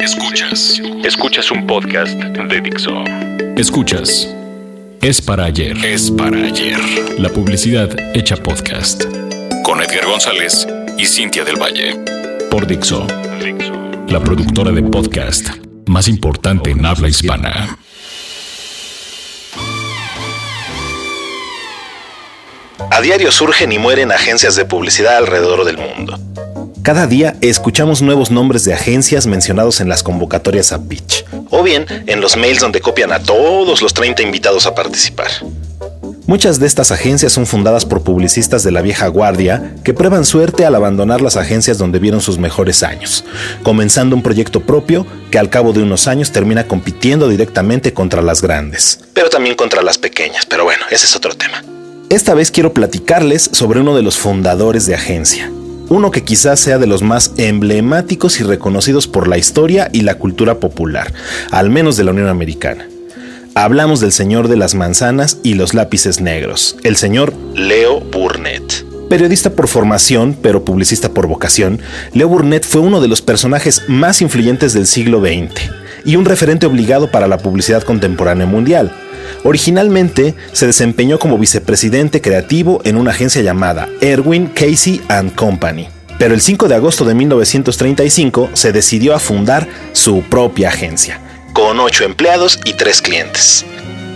[0.00, 0.80] Escuchas.
[1.04, 3.02] Escuchas un podcast de Dixo.
[3.56, 4.28] Escuchas.
[5.00, 5.76] Es para ayer.
[5.84, 6.78] Es para ayer.
[7.18, 9.04] La publicidad hecha podcast.
[9.64, 10.66] Con Edgar González
[10.98, 11.96] y Cintia del Valle.
[12.50, 13.06] Por Dixo.
[14.08, 15.48] La productora de podcast
[15.86, 17.78] más importante en habla hispana.
[22.90, 26.18] A diario surgen y mueren agencias de publicidad alrededor del mundo.
[26.88, 31.84] Cada día escuchamos nuevos nombres de agencias mencionados en las convocatorias a pitch, o bien
[32.06, 35.28] en los mails donde copian a todos los 30 invitados a participar.
[36.26, 40.64] Muchas de estas agencias son fundadas por publicistas de la vieja guardia que prueban suerte
[40.64, 43.22] al abandonar las agencias donde vieron sus mejores años,
[43.62, 48.40] comenzando un proyecto propio que al cabo de unos años termina compitiendo directamente contra las
[48.40, 51.62] grandes, pero también contra las pequeñas, pero bueno, ese es otro tema.
[52.08, 55.52] Esta vez quiero platicarles sobre uno de los fundadores de agencia,
[55.88, 60.16] uno que quizás sea de los más emblemáticos y reconocidos por la historia y la
[60.16, 61.12] cultura popular,
[61.50, 62.86] al menos de la Unión Americana.
[63.54, 68.86] Hablamos del señor de las manzanas y los lápices negros, el señor Leo Burnett.
[69.08, 71.80] Periodista por formación, pero publicista por vocación,
[72.12, 75.70] Leo Burnett fue uno de los personajes más influyentes del siglo XX
[76.04, 78.92] y un referente obligado para la publicidad contemporánea mundial.
[79.44, 85.00] Originalmente se desempeñó como vicepresidente creativo en una agencia llamada Erwin Casey⁇
[85.34, 85.88] Company.
[86.18, 91.20] Pero el 5 de agosto de 1935 se decidió a fundar su propia agencia,
[91.52, 93.64] con 8 empleados y 3 clientes.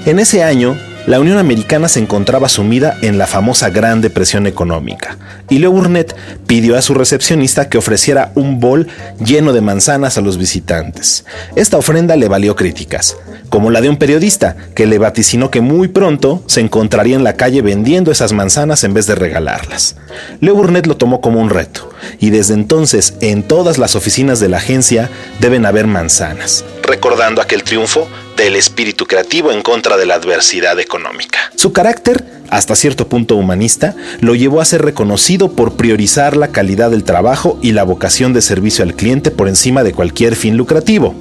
[0.04, 5.16] En ese año, la Unión Americana se encontraba sumida en la famosa Gran Depresión Económica,
[5.48, 6.14] y Leo Burnett
[6.46, 8.88] pidió a su recepcionista que ofreciera un bol
[9.24, 11.24] lleno de manzanas a los visitantes.
[11.56, 13.16] Esta ofrenda le valió críticas,
[13.52, 17.34] como la de un periodista, que le vaticinó que muy pronto se encontraría en la
[17.34, 19.96] calle vendiendo esas manzanas en vez de regalarlas.
[20.40, 24.48] Leo Burnett lo tomó como un reto, y desde entonces en todas las oficinas de
[24.48, 28.08] la agencia deben haber manzanas, recordando aquel triunfo
[28.38, 31.38] del espíritu creativo en contra de la adversidad económica.
[31.54, 36.90] Su carácter, hasta cierto punto humanista, lo llevó a ser reconocido por priorizar la calidad
[36.90, 41.14] del trabajo y la vocación de servicio al cliente por encima de cualquier fin lucrativo,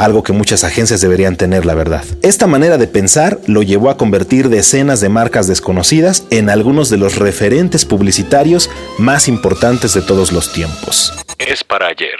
[0.00, 2.04] algo que muchas agencias deberían tener, la verdad.
[2.22, 6.96] Esta manera de pensar lo llevó a convertir decenas de marcas desconocidas en algunos de
[6.96, 11.12] los referentes publicitarios más importantes de todos los tiempos.
[11.38, 12.18] Es para ayer.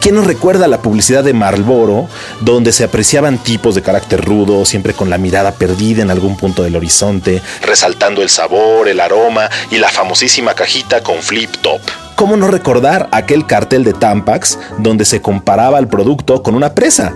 [0.00, 2.08] ¿Quién nos recuerda la publicidad de Marlboro,
[2.40, 6.62] donde se apreciaban tipos de carácter rudo, siempre con la mirada perdida en algún punto
[6.62, 11.80] del horizonte, resaltando el sabor, el aroma y la famosísima cajita con flip top?
[12.16, 17.14] ¿Cómo no recordar aquel cartel de Tampax donde se comparaba el producto con una presa?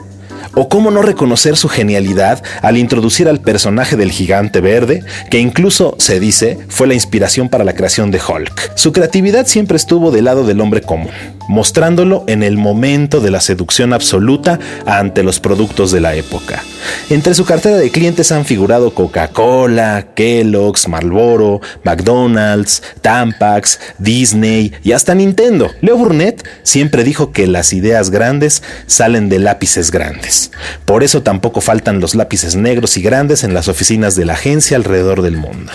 [0.55, 5.95] ¿O cómo no reconocer su genialidad al introducir al personaje del gigante verde, que incluso,
[5.99, 8.73] se dice, fue la inspiración para la creación de Hulk?
[8.77, 11.11] Su creatividad siempre estuvo del lado del hombre común,
[11.49, 16.63] mostrándolo en el momento de la seducción absoluta ante los productos de la época.
[17.11, 25.15] Entre su cartera de clientes han figurado Coca-Cola, Kellogg's, Marlboro, McDonald's, Tampax, Disney y hasta
[25.15, 25.71] Nintendo.
[25.81, 30.53] Leo Burnett siempre dijo que las ideas grandes salen de lápices grandes.
[30.85, 34.77] Por eso tampoco faltan los lápices negros y grandes en las oficinas de la agencia
[34.77, 35.73] alrededor del mundo.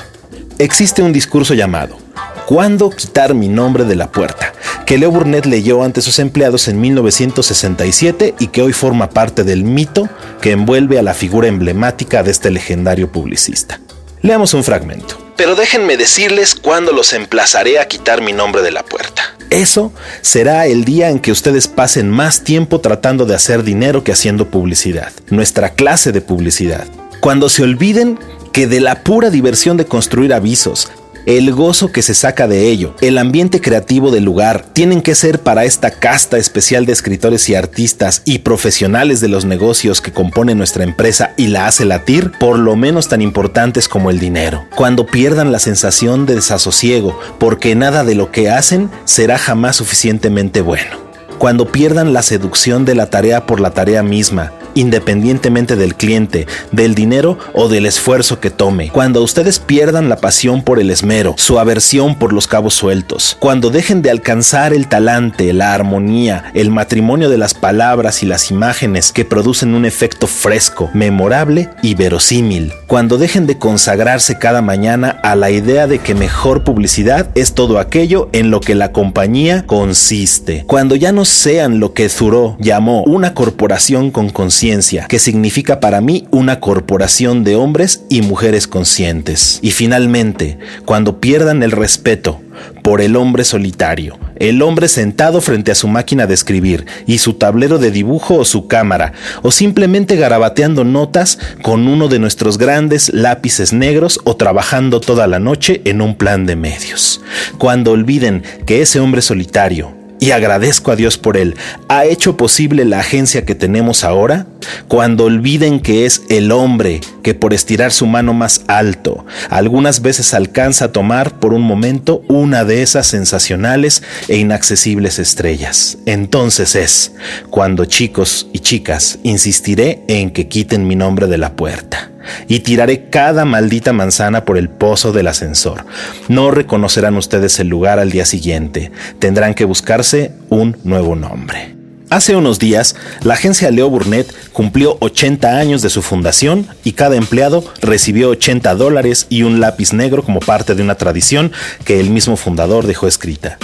[0.60, 1.98] Existe un discurso llamado
[2.46, 4.54] ¿Cuándo quitar mi nombre de la puerta?
[4.86, 9.64] Que Leo Burnett leyó ante sus empleados en 1967 y que hoy forma parte del
[9.64, 10.10] mito
[10.42, 13.80] que envuelve a la figura emblemática de este legendario publicista.
[14.22, 15.18] Leamos un fragmento.
[15.36, 19.36] Pero déjenme decirles cuándo los emplazaré a quitar mi nombre de la puerta.
[19.50, 24.12] Eso será el día en que ustedes pasen más tiempo tratando de hacer dinero que
[24.12, 26.88] haciendo publicidad, nuestra clase de publicidad.
[27.20, 28.20] Cuando se olviden
[28.52, 30.92] que de la pura diversión de construir avisos,
[31.26, 35.40] el gozo que se saca de ello, el ambiente creativo del lugar, tienen que ser
[35.40, 40.58] para esta casta especial de escritores y artistas y profesionales de los negocios que componen
[40.58, 44.66] nuestra empresa y la hace latir, por lo menos tan importantes como el dinero.
[44.76, 50.62] Cuando pierdan la sensación de desasosiego, porque nada de lo que hacen será jamás suficientemente
[50.62, 51.04] bueno.
[51.38, 56.96] Cuando pierdan la seducción de la tarea por la tarea misma, independientemente del cliente, del
[56.96, 58.90] dinero o del esfuerzo que tome.
[58.90, 63.70] Cuando ustedes pierdan la pasión por el esmero, su aversión por los cabos sueltos, cuando
[63.70, 69.12] dejen de alcanzar el talante, la armonía, el matrimonio de las palabras y las imágenes
[69.12, 75.36] que producen un efecto fresco, memorable y verosímil, cuando dejen de consagrarse cada mañana a
[75.36, 80.64] la idea de que mejor publicidad es todo aquello en lo que la compañía consiste,
[80.68, 85.82] cuando ya no sean lo que Thoreau llamó una corporación con conciencia, conciencia, que significa
[85.82, 89.60] para mí una corporación de hombres y mujeres conscientes.
[89.62, 92.40] Y finalmente, cuando pierdan el respeto
[92.82, 97.34] por el hombre solitario, el hombre sentado frente a su máquina de escribir y su
[97.34, 99.12] tablero de dibujo o su cámara,
[99.42, 105.40] o simplemente garabateando notas con uno de nuestros grandes lápices negros o trabajando toda la
[105.40, 107.20] noche en un plan de medios.
[107.58, 111.58] Cuando olviden que ese hombre solitario, y agradezco a Dios por él,
[111.90, 114.48] ha hecho posible la agencia que tenemos ahora,
[114.88, 120.34] cuando olviden que es el hombre que por estirar su mano más alto, algunas veces
[120.34, 125.98] alcanza a tomar por un momento una de esas sensacionales e inaccesibles estrellas.
[126.06, 127.12] Entonces es
[127.50, 132.13] cuando chicos y chicas insistiré en que quiten mi nombre de la puerta
[132.48, 135.86] y tiraré cada maldita manzana por el pozo del ascensor.
[136.28, 138.92] No reconocerán ustedes el lugar al día siguiente.
[139.20, 141.76] Tendrán que buscarse un nuevo nombre.
[142.14, 147.16] Hace unos días, la agencia Leo Burnett cumplió 80 años de su fundación y cada
[147.16, 151.52] empleado recibió 80 dólares y un lápiz negro como parte de una tradición
[151.86, 153.58] que el mismo fundador dejó escrita.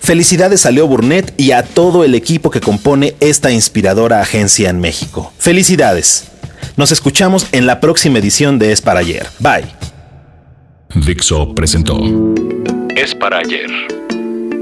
[0.00, 4.80] Felicidades a Leo Burnett y a todo el equipo que compone esta inspiradora agencia en
[4.80, 5.32] México.
[5.38, 6.24] Felicidades.
[6.76, 9.26] Nos escuchamos en la próxima edición de Es para ayer.
[9.38, 9.64] Bye.
[10.94, 11.98] Dixo presentó
[12.96, 13.70] Es para ayer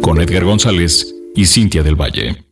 [0.02, 2.51] con Edgar González y Cintia del Valle.